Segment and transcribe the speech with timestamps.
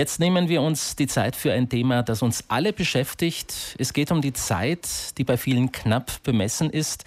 [0.00, 3.76] Jetzt nehmen wir uns die Zeit für ein Thema, das uns alle beschäftigt.
[3.76, 4.88] Es geht um die Zeit,
[5.18, 7.04] die bei vielen knapp bemessen ist.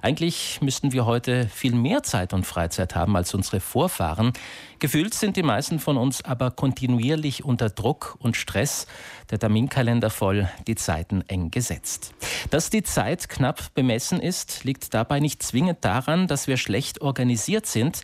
[0.00, 4.32] Eigentlich müssten wir heute viel mehr Zeit und Freizeit haben als unsere Vorfahren.
[4.78, 8.86] Gefühlt sind die meisten von uns aber kontinuierlich unter Druck und Stress.
[9.32, 12.14] Der Terminkalender voll, die Zeiten eng gesetzt.
[12.50, 17.66] Dass die Zeit knapp bemessen ist, liegt dabei nicht zwingend daran, dass wir schlecht organisiert
[17.66, 18.02] sind.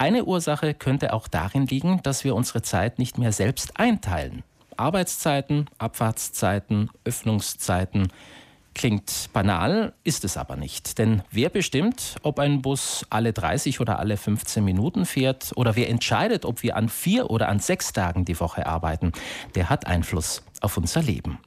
[0.00, 4.44] Eine Ursache könnte auch darin liegen, dass wir unsere Zeit nicht mehr selbst einteilen.
[4.76, 8.12] Arbeitszeiten, Abfahrtszeiten, Öffnungszeiten.
[8.74, 10.98] Klingt banal, ist es aber nicht.
[10.98, 15.88] Denn wer bestimmt, ob ein Bus alle 30 oder alle 15 Minuten fährt oder wer
[15.88, 19.10] entscheidet, ob wir an vier oder an sechs Tagen die Woche arbeiten,
[19.56, 21.40] der hat Einfluss auf unser Leben.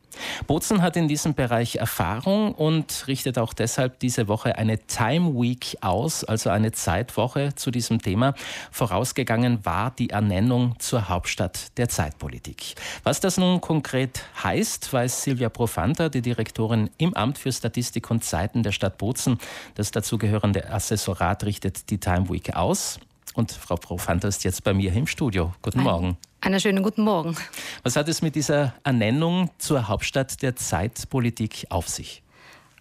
[0.47, 5.77] Bozen hat in diesem Bereich Erfahrung und richtet auch deshalb diese Woche eine Time Week
[5.81, 8.33] aus, also eine Zeitwoche zu diesem Thema.
[8.71, 12.75] Vorausgegangen war die Ernennung zur Hauptstadt der Zeitpolitik.
[13.03, 18.23] Was das nun konkret heißt, weiß Silvia Profanta, die Direktorin im Amt für Statistik und
[18.23, 19.37] Zeiten der Stadt Bozen.
[19.75, 22.99] Das dazugehörende Assessorat richtet die Time Week aus.
[23.33, 25.53] Und Frau Profanta ist jetzt bei mir im Studio.
[25.61, 26.17] Guten Morgen.
[26.43, 27.37] Einen schönen guten Morgen.
[27.83, 32.23] Was hat es mit dieser Ernennung zur Hauptstadt der Zeitpolitik auf sich?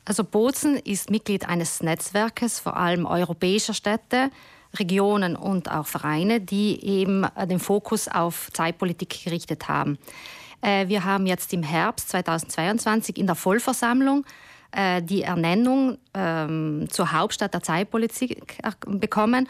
[0.07, 4.31] Also Bozen ist Mitglied eines Netzwerkes, vor allem europäischer Städte,
[4.79, 9.99] Regionen und auch Vereine, die eben äh, den Fokus auf Zeitpolitik gerichtet haben.
[10.63, 14.25] Äh, wir haben jetzt im Herbst 2022 in der Vollversammlung
[14.73, 19.49] äh, die Ernennung ähm, zur Hauptstadt der Zeitpolitik bekommen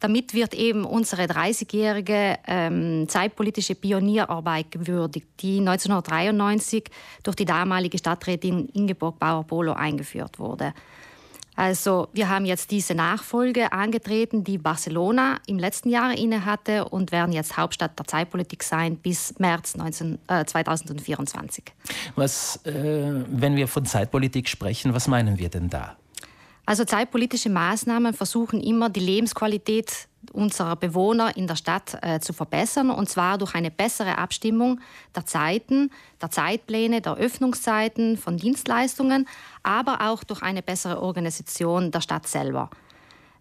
[0.00, 6.84] damit wird eben unsere 30-jährige ähm, zeitpolitische Pionierarbeit gewürdigt, die 1993
[7.22, 10.72] durch die damalige Stadträtin Ingeborg Bauer-Polo eingeführt wurde.
[11.58, 17.32] Also wir haben jetzt diese Nachfolge angetreten, die Barcelona im letzten Jahr innehatte und werden
[17.32, 21.64] jetzt Hauptstadt der Zeitpolitik sein bis März 19, äh, 2024.
[22.14, 25.96] Was, äh, wenn wir von Zeitpolitik sprechen, was meinen wir denn da?
[26.68, 32.90] Also zeitpolitische Maßnahmen versuchen immer die Lebensqualität unserer Bewohner in der Stadt äh, zu verbessern,
[32.90, 34.78] und zwar durch eine bessere Abstimmung
[35.16, 35.90] der Zeiten,
[36.20, 39.26] der Zeitpläne, der Öffnungszeiten von Dienstleistungen,
[39.62, 42.68] aber auch durch eine bessere Organisation der Stadt selber.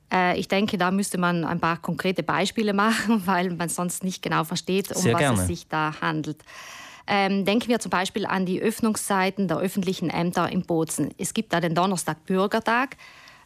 [0.10, 4.22] Äh, ich denke, da müsste man ein paar konkrete Beispiele machen, weil man sonst nicht
[4.22, 5.42] genau versteht, um Sehr was gerne.
[5.42, 6.38] es sich da handelt.
[7.08, 11.14] Ähm, denken wir zum Beispiel an die Öffnungszeiten der öffentlichen Ämter in Bozen.
[11.18, 12.98] Es gibt da den Donnerstag Bürgertag,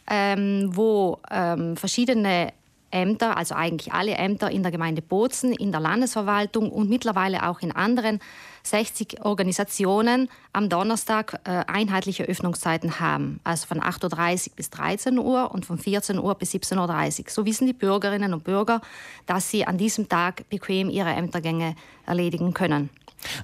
[0.10, 2.54] ähm, wo ähm, verschiedene
[2.92, 7.62] Ämter, also eigentlich alle Ämter in der Gemeinde Bozen, in der Landesverwaltung und mittlerweile auch
[7.62, 8.20] in anderen
[8.64, 13.40] 60 Organisationen am Donnerstag äh, einheitliche Öffnungszeiten haben.
[13.44, 17.26] Also von 8.30 Uhr bis 13 Uhr und von 14 Uhr bis 17.30 Uhr.
[17.30, 18.82] So wissen die Bürgerinnen und Bürger,
[19.26, 22.90] dass sie an diesem Tag bequem ihre Ämtergänge erledigen können.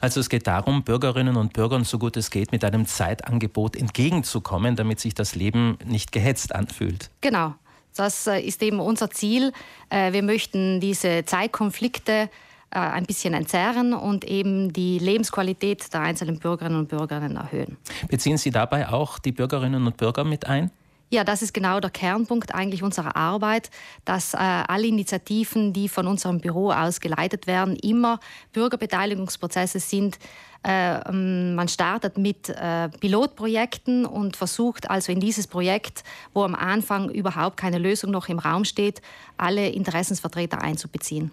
[0.02, 4.76] Also es geht darum, Bürgerinnen und Bürgern so gut es geht mit einem Zeitangebot entgegenzukommen,
[4.76, 7.10] damit sich das Leben nicht gehetzt anfühlt.
[7.22, 7.56] Genau.
[7.96, 9.52] Das äh, ist eben unser Ziel.
[9.90, 12.30] Äh, wir möchten diese Zeitkonflikte
[12.70, 17.78] äh, ein bisschen entzerren und eben die Lebensqualität der einzelnen Bürgerinnen und Bürger erhöhen.
[18.10, 20.70] Beziehen Sie dabei auch die Bürgerinnen und Bürger mit ein?
[21.10, 23.70] Ja, das ist genau der Kernpunkt eigentlich unserer Arbeit,
[24.04, 28.20] dass äh, alle Initiativen, die von unserem Büro aus geleitet werden, immer
[28.52, 30.20] Bürgerbeteiligungsprozesse sind.
[30.68, 36.04] Äh, ähm, man startet mit äh, Pilotprojekten und versucht also in dieses Projekt,
[36.34, 39.02] wo am Anfang überhaupt keine Lösung noch im Raum steht,
[39.38, 41.32] alle Interessensvertreter einzubeziehen.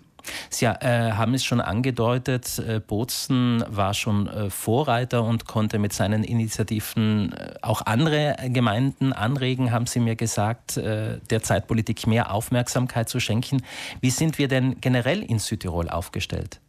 [0.51, 5.93] Sie äh, haben es schon angedeutet, äh, Bozen war schon äh, Vorreiter und konnte mit
[5.93, 12.33] seinen Initiativen äh, auch andere Gemeinden anregen, haben Sie mir gesagt, äh, der Zeitpolitik mehr
[12.33, 13.63] Aufmerksamkeit zu schenken.
[14.01, 16.61] Wie sind wir denn generell in Südtirol aufgestellt?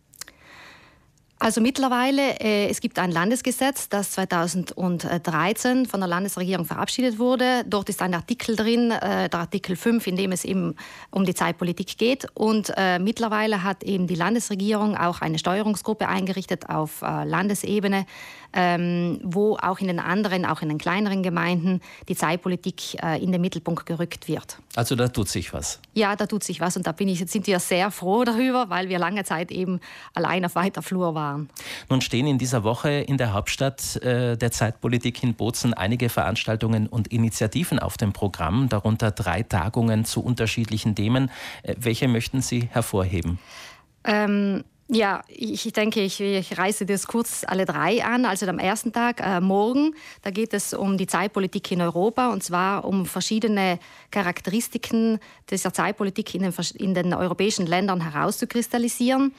[1.37, 7.65] Also mittlerweile, äh, es gibt ein Landesgesetz, das 2013 von der Landesregierung verabschiedet wurde.
[7.67, 10.75] Dort ist ein Artikel drin, äh, der Artikel 5, in dem es eben
[11.11, 12.25] um die Zeitpolitik geht.
[12.35, 18.05] Und äh, mittlerweile hat eben die Landesregierung auch eine Steuerungsgruppe eingerichtet auf äh, Landesebene,
[18.53, 23.33] ähm, wo auch in den anderen, auch in den kleineren Gemeinden, die Zeitpolitik äh, in
[23.33, 24.57] den Mittelpunkt gerückt wird.
[24.75, 25.81] Also da tut sich was.
[25.93, 28.87] Ja, da tut sich was und da bin ich, sind wir sehr froh darüber, weil
[28.87, 29.81] wir lange Zeit eben
[30.13, 31.24] allein auf weiter Flur waren.
[31.89, 36.87] Nun stehen in dieser Woche in der Hauptstadt äh, der Zeitpolitik in Bozen einige Veranstaltungen
[36.87, 41.31] und Initiativen auf dem Programm, darunter drei Tagungen zu unterschiedlichen Themen.
[41.63, 43.39] Äh, welche möchten Sie hervorheben?
[44.03, 48.23] Ähm, ja, ich denke, ich, ich reiße das kurz alle drei an.
[48.25, 52.43] Also am ersten Tag, äh, morgen, da geht es um die Zeitpolitik in Europa und
[52.43, 53.79] zwar um verschiedene
[54.11, 55.19] Charakteristiken
[55.49, 59.33] dieser Zeitpolitik in den, in den europäischen Ländern herauszukristallisieren.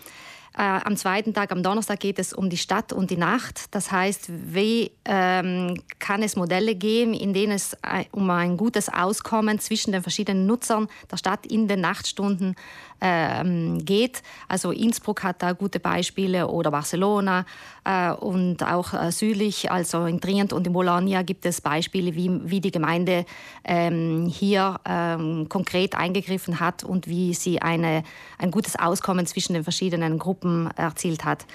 [0.59, 3.75] Äh, am zweiten Tag, am Donnerstag, geht es um die Stadt und die Nacht.
[3.75, 8.89] Das heißt, wie ähm, kann es Modelle geben, in denen es äh, um ein gutes
[8.89, 12.57] Auskommen zwischen den verschiedenen Nutzern der Stadt in den Nachtstunden
[13.03, 14.23] ähm, geht.
[14.49, 17.45] Also Innsbruck hat da gute Beispiele oder Barcelona
[17.85, 22.31] äh, und auch äh, südlich, also in Trient und in Bologna gibt es Beispiele, wie,
[22.45, 23.27] wie die Gemeinde
[23.65, 28.05] ähm, hier ähm, konkret eingegriffen hat und wie sie eine,
[28.39, 30.46] ein gutes Auskommen zwischen den verschiedenen Gruppen
[30.77, 31.47] erzielt hat.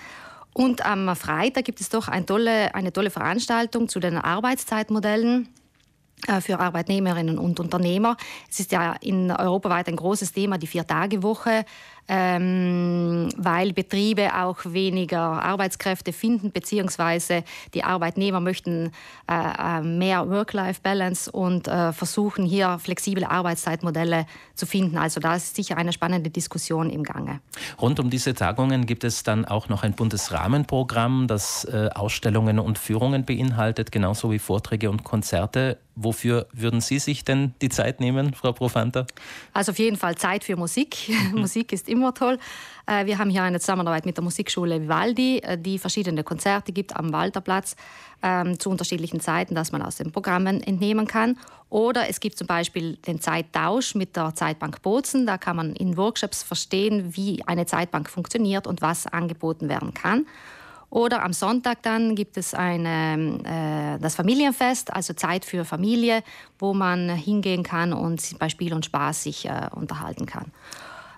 [0.53, 5.47] Und am Freitag gibt es doch eine tolle, eine tolle Veranstaltung zu den Arbeitszeitmodellen
[6.27, 8.17] äh, für Arbeitnehmerinnen und Unternehmer.
[8.49, 11.65] Es ist ja in europaweit ein großes Thema, die Vier-Tage-Woche
[12.07, 17.43] ähm, weil Betriebe auch weniger Arbeitskräfte finden, beziehungsweise
[17.73, 18.91] die Arbeitnehmer möchten
[19.29, 24.25] äh, äh, mehr Work-Life-Balance und äh, versuchen hier flexible Arbeitszeitmodelle
[24.55, 24.97] zu finden.
[24.97, 27.39] Also da ist sicher eine spannende Diskussion im Gange.
[27.81, 32.77] Rund um diese Tagungen gibt es dann auch noch ein Bundesrahmenprogramm, das äh, Ausstellungen und
[32.77, 35.77] Führungen beinhaltet, genauso wie Vorträge und Konzerte.
[35.95, 39.05] Wofür würden Sie sich denn die Zeit nehmen, Frau Profanta?
[39.53, 41.11] Also auf jeden Fall Zeit für Musik.
[41.33, 42.39] Musik ist immer toll.
[42.87, 46.95] Äh, wir haben hier eine Zusammenarbeit mit der Musikschule Vivaldi, äh, die verschiedene Konzerte gibt
[46.95, 47.75] am Walterplatz
[48.23, 51.37] ähm, zu unterschiedlichen Zeiten, dass man aus den Programmen entnehmen kann.
[51.69, 55.25] Oder es gibt zum Beispiel den Zeittausch mit der Zeitbank Bozen.
[55.25, 60.25] Da kann man in Workshops verstehen, wie eine Zeitbank funktioniert und was angeboten werden kann.
[60.91, 66.21] Oder am Sonntag dann gibt es eine, äh, das Familienfest, also Zeit für Familie,
[66.59, 70.51] wo man hingehen kann und bei Spiel und Spaß sich äh, unterhalten kann.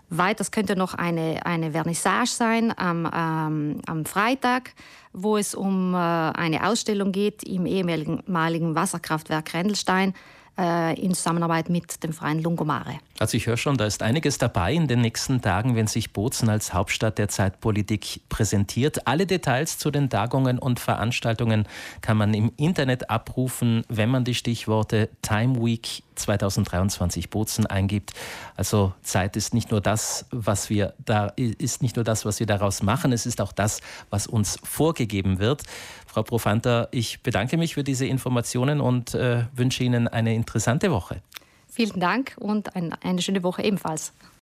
[0.10, 4.74] Weiters könnte noch eine, eine Vernissage sein am, ähm, am Freitag,
[5.12, 10.14] wo es um äh, eine Ausstellung geht im ehemaligen Wasserkraftwerk Rendelstein
[10.58, 13.00] äh, in Zusammenarbeit mit dem Verein Lungomare.
[13.20, 16.50] Also ich höre schon, da ist einiges dabei in den nächsten Tagen, wenn sich Bozen
[16.50, 19.08] als Hauptstadt der Zeitpolitik präsentiert.
[19.08, 21.68] Alle Details zu den Tagungen und Veranstaltungen
[22.02, 28.14] kann man im Internet abrufen, wenn man die Stichworte Time Week 2023 Bozen eingibt.
[28.56, 32.48] Also Zeit ist nicht nur das, was wir da ist nicht nur das, was wir
[32.48, 35.64] daraus machen, es ist auch das, was uns vorgegeben wird.
[36.08, 41.22] Frau Profanta, ich bedanke mich für diese Informationen und äh, wünsche Ihnen eine interessante Woche.
[41.68, 44.14] Vielen Dank und ein, eine schöne Woche ebenfalls.